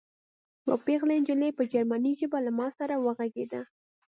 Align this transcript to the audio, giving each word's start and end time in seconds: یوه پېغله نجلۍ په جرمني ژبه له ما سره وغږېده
یوه 0.65 0.75
پېغله 0.85 1.15
نجلۍ 1.21 1.51
په 1.55 1.63
جرمني 1.71 2.11
ژبه 2.19 2.37
له 2.45 2.51
ما 2.57 2.67
سره 2.77 2.95
وغږېده 3.05 3.61